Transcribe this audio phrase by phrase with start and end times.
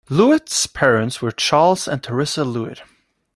[0.09, 2.81] Levitt's parents were Charles and Teresa Levitt.